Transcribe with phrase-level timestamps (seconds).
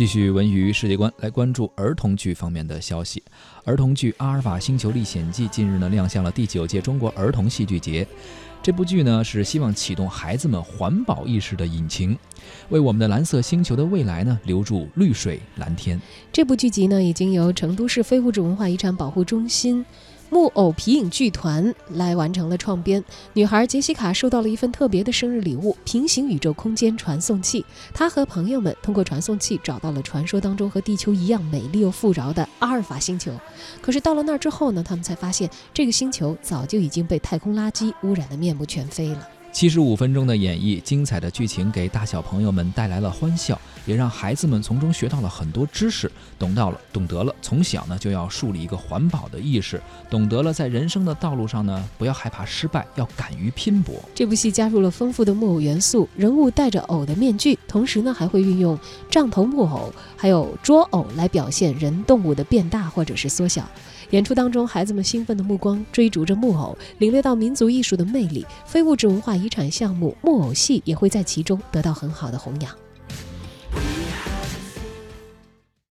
[0.00, 3.22] 继续文娱世界观，来关注儿童剧方面的消息。
[3.66, 8.06] 儿童剧《阿尔法星球历险记》近日呢亮相了第九届中国儿童戏剧节。
[8.62, 12.16] 这部剧呢是希望启动孩子们环保意识的引擎，
[12.70, 16.00] 为我们的蓝色星球的未来呢留住绿水蓝天。
[16.32, 19.84] 这部剧集呢已经由成都市非物质文化遗产保护中心。
[20.30, 23.04] 木偶皮影剧团来完成了创编。
[23.34, 27.64] 女孩杰西卡收到了一份特别的生日礼物——平行宇宙空间传送器。
[27.92, 33.32] 她和朋友们通过传送器找到了传说当中和地球一样美丽又富饶的阿尔法星球。
[33.82, 39.28] 可是到了那儿之后呢，他们才发现这个星球早就已经被太空垃圾污染的面目全非了。
[39.52, 53.96] 七十五分钟的演绎，精彩的剧情给大小朋友们带来了欢笑，也让孩子们从中学到了很多知识，懂到了，懂得了从小呢就要树立一个环保的意识，懂得了在人生的道路上呢不要害怕失败，要敢于拼搏。
[54.14, 58.78] 这部戏加入了丰富的木偶元素，人物戴着偶的面具，同时呢还会运用
[59.10, 63.68] 杖头木偶还有捉偶来表现人动物的变大或者是缩小。
[64.10, 68.44] 演出当中，孩子们兴奋的目光追逐着木偶，领略到民族艺术的魅力。
[68.66, 72.74] 非物质文化遗产项目木偶戏也会在其中得到很好的弘扬。